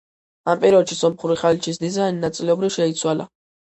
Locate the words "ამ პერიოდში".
0.53-0.97